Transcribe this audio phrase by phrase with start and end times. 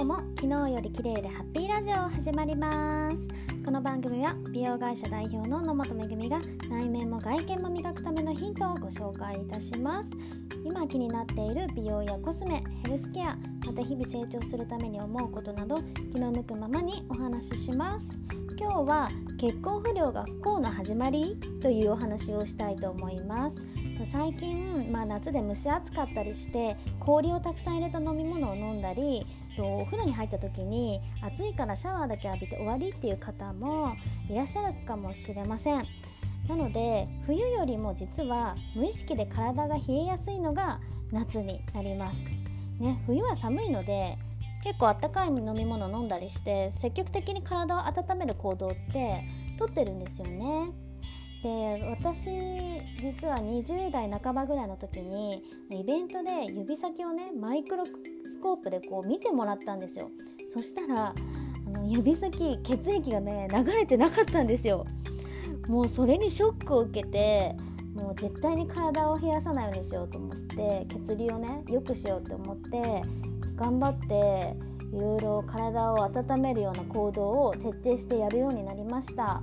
[0.00, 3.28] 日も昨日より綺麗でハッピーラジオ始まります。
[3.62, 10.10] この番組は美容会社代表の野本めぐみが内面も外見も磨くためのヒントをご紹介いたします
[10.64, 13.36] 今気になっている美容やコスメヘルスケア
[13.66, 15.76] また日々成長するために思うことなど
[16.14, 18.16] 気の向くままにお話しします。
[18.58, 23.62] 今日は結婚不良が不幸の始まりというお話をしたいと思います。
[24.04, 29.26] 最近、まあ、夏で蒸し暑かったりして氷をたくさん入れた飲み物を飲んだり
[29.60, 33.94] とお風呂に入った時に暑いからシャワーだけ浴びて終わりっていう方も
[34.30, 35.86] いらっしゃるかもしれません。
[36.48, 40.80] なので冬よりも実は無意識で体が冷えやすいのが
[41.12, 42.24] 夏になります、
[42.80, 44.16] ね、冬は寒いので
[44.64, 49.22] 結構あったかい飲み物飲んだりして積極的に体を温める行動って
[49.58, 50.70] とってるんですよね。
[51.42, 52.28] で私
[53.00, 60.10] 実は20代半ばぐらいの時にイベントで指先をねマイクロスコープでこう見てもらったんですよ。
[60.48, 61.14] そしたら
[61.66, 64.84] あの指先血液がね流れてなかったんですよ。
[65.68, 67.54] もうそれにショックを受けて
[67.94, 73.02] もう絶対に体を冷やさないようにしようと思って血流をね良くしようと思って
[73.56, 74.56] 頑張って
[74.92, 79.42] いろいろ体を温めるような行動を徹底してやるようになりました。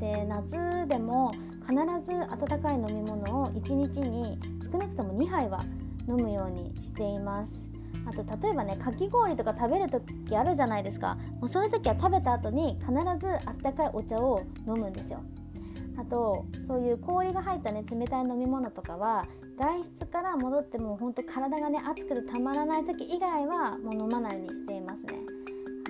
[0.00, 5.62] で夏でも必ず温かい飲み物を1日に少なくとも2杯は
[6.08, 7.70] 飲むようにしています。
[8.06, 11.16] あと例えばねかき氷とか食べる時あるじゃないですか。
[11.38, 15.20] もうそういう時は食べた後に必ずあったかいお茶を飲むんですよ。
[15.98, 19.26] あとそういう氷が入ったね冷たい飲み物とかは
[19.58, 25.18] 外出から戻っても本当体がね熱くてたまらない時以外はもう飲まないようにしていますね。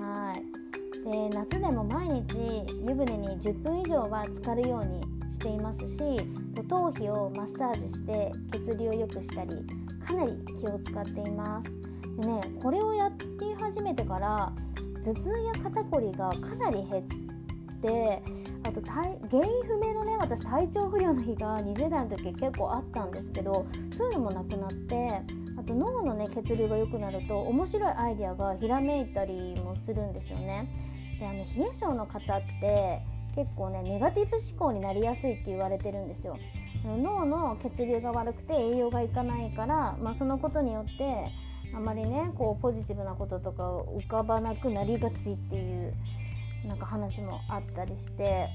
[0.00, 0.69] はい。
[1.04, 6.02] で夏でも毎日湯船に10分以上は浸かるようにしていますし
[6.68, 9.56] 頭皮をマッサージして血流を良くしたり
[10.04, 11.70] かなり気を使っています。
[12.18, 14.52] でねこれをやって始めてから
[15.02, 17.04] 頭痛や肩こりがかなり減っ
[17.80, 18.22] て
[18.64, 25.22] あと原因不明のね私体調不良の日が20代の時結構あったんですけどそういうのもなくなって
[25.70, 30.69] と脳のね血流が良くなると面白いアイデアがひらめいたりもするんですよね。
[31.19, 33.00] であの冷え性の方って
[33.34, 36.36] 結構ねネガティブ思考になりやすいって言われてるんですよ。
[36.84, 41.31] 脳の血流が悪くて栄養がいかないから、まあ、そのことによって
[41.75, 45.94] あまりねこうポジティブなこととか浮かばなくなりがちっていう
[46.66, 48.48] なんか話もあったりして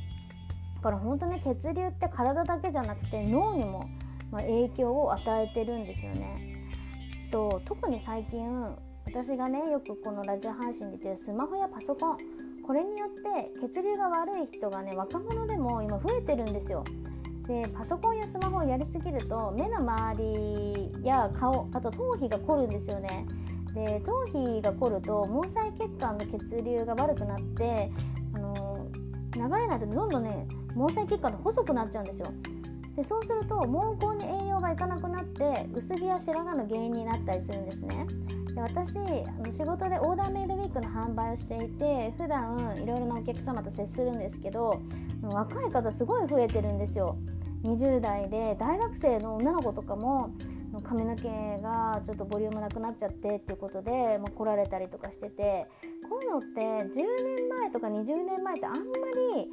[0.78, 3.88] だから本当ね血流って体だけじゃなくて脳にも
[4.32, 6.55] 影響を与えてるんですよね。
[7.36, 8.48] と特に最近
[9.06, 12.18] 私がねよくこのラジオ配信で言ってるスマホやパソコン
[12.66, 16.86] これによって血流が悪い人がね若者でも今増えてるんですよ。
[17.46, 23.26] でパソコンやスマホをやりすぎると目の周りや顔あと頭皮が凝るんですよね。
[23.74, 27.92] で頭皮が凝ると毛細血管の血流が悪くなって
[28.34, 28.88] あの
[29.34, 32.30] 流れないとどんどんね毛細血管って細くなっちゃうんですよ。
[32.96, 38.08] でそうすると毛根に栄がいかなくなって薄毛や白髪の原因になったりするんですね。
[38.56, 38.98] で私
[39.52, 44.82] 仕事でオーダーメイドウィークの販売をしていて普段いろいろなお客様と接するんですけど
[45.22, 47.18] 若い方すごい増えてるんですよ
[47.64, 50.32] 20代で大学生の女の子とかも
[50.84, 51.28] 髪の毛
[51.62, 55.66] がちょっとボリュームなくなっちゃってっていうことで、まあ、来られたりとかしてて
[56.10, 58.80] こういうのって10年前とか20年前ってあんま
[59.36, 59.50] り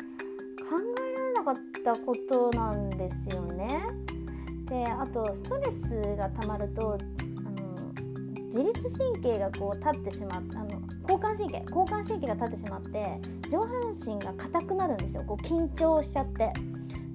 [0.62, 3.83] 考えられなかったことなんですよね。
[4.72, 6.97] であとストレスがたまると
[8.47, 15.25] 自律神経がこう立ってしまってあの交感神経交感神経が立ってしまって上半身が硬くなるんですよ。
[15.25, 16.53] こう緊張しちゃって。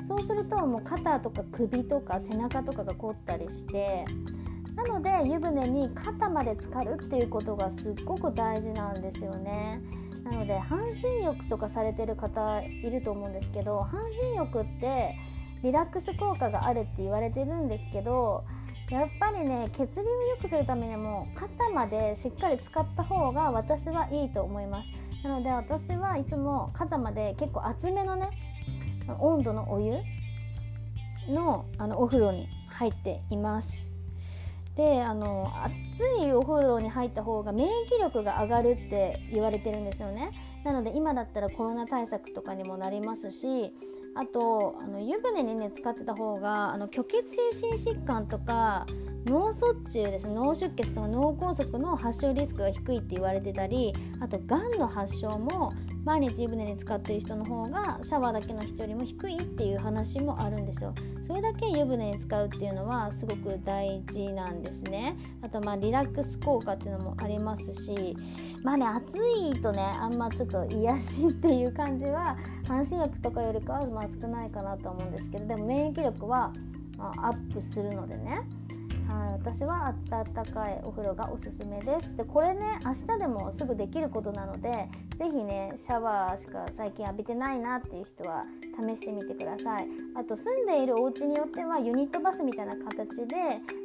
[0.08, 4.06] そうするともう肩とか首とか背中とかが凝ったりして
[4.74, 9.82] なので湯船に肩まで浸かるっていうことがすっごく大事なんですよね。
[10.24, 14.02] なので半身浴とかされてる方いると思うんですけど半
[14.32, 15.16] 身浴って
[15.64, 18.44] リラックス効果があるって言われてるんですけど
[18.90, 24.90] やっぱりね血流を良くするためにも肩までしっかり使った方が私はいいと思います。
[25.24, 28.30] なので私はいつも肩まで結構厚めのね
[29.20, 29.94] 温度のお湯
[31.28, 33.88] のあのお風呂に入っています。
[34.78, 40.32] であの熱いお風呂に入った方が免疫力が上がるって言われてるんですよね。
[40.64, 43.74] なので今だったらコロナ対策とかにもなりますし
[44.16, 47.24] あとあの湯船にね使ってた方があの虚血
[47.54, 48.86] 性心疾患とか
[49.26, 55.74] 脳卒中ですね脳出血とか脳梗塞の発症リスクが低いって言われてたりあとがんの発症も
[56.08, 60.96] 毎日湯船に浸かってる人の方がシャワーだけの人よりも低いっていう話もあるんですよ。
[61.22, 65.18] それだけ湯船に使うっていうのはすごく大事なんですね。
[65.42, 68.16] あとまあリラックス効果っていうのもありますし
[68.64, 72.38] まあね暑いとねあんまちょっと癒しっていう感じは
[72.68, 76.54] 半身浴とかよりかはまあ少ないかなと思うんですけどでも免疫力は
[76.98, 78.42] アップするのでね。
[79.08, 82.14] はい、私は温かいお風呂がおすすめです。
[82.18, 88.44] でこれね明日でもすぐできることなので是非ねシャワーしか最近浴びてないなっていう人は
[88.78, 89.88] 試してみてください。
[90.16, 93.36] あと住んでいるお家によってはユニットバスみたいな形で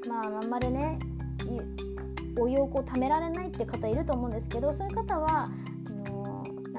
[0.09, 0.99] まああんまりね
[2.41, 5.51] お湯をこう貯められないって方いると思うんですけどそういう方は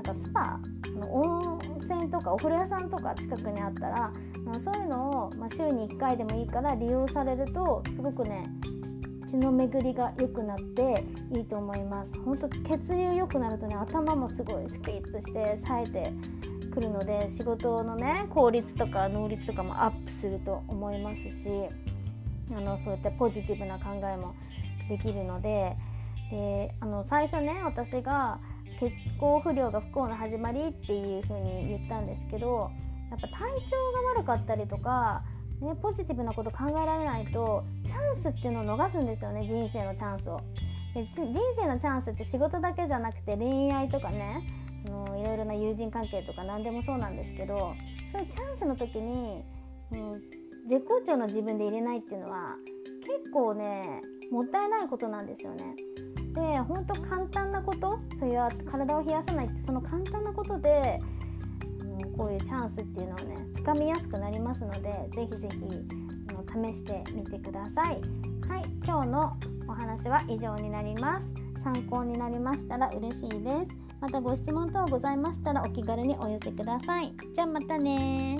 [0.04, 0.60] なんかスパ
[0.96, 4.14] の温泉とかお風呂屋さんとか近くにあったら
[4.46, 8.44] まあ、そういうのを、まあ、週に1回でもいいから利用されるとすごくね
[9.28, 12.12] 血の巡りが良くなっていいと思います。
[12.24, 16.14] 本当血流良くなるとね頭もすごいスキッとして冴えて
[16.72, 21.50] くるので仕事のね効率とか能率とかもアップすると思いますし
[22.52, 24.36] あのそうやってポジティブな考えも
[24.90, 25.76] できるので
[26.30, 28.40] であの最初ね私が
[28.74, 32.72] 血行不良が不幸の始まりっていう風に言ったんですけど
[33.12, 33.38] やっぱ体
[33.68, 35.24] 調が悪かったりとか、
[35.62, 40.42] ね、ポジティブなこと考えられないとチャンスっていうのを逃すんですよね人生のチャンスを。
[40.94, 44.44] で人生のチャンスって仕事だけじゃなくて恋愛とかね
[44.88, 47.74] あのいろいろな友人関係とか何でもそうなんですけど
[48.12, 49.44] そういうチャンスの時に、
[49.92, 52.56] うん、絶好調の自分で入れないっていうのは
[53.02, 55.76] 結構ねもったいないことなんですよね。
[56.34, 61.00] で本当簡単なことそういう体を冷やさないってその簡単なことで
[62.18, 66.04] こういうチャンスっていうのをねつかみやすくなりますのでぜひぜひ
[66.54, 68.02] 試してみてください。
[68.48, 69.38] はい今日の
[69.68, 71.34] お話は以上になります。
[71.64, 73.72] 参考になりましたら嬉しいです。
[74.02, 77.14] またご質問等ございましたらお気軽にお寄せください。
[77.34, 78.38] じゃあまたね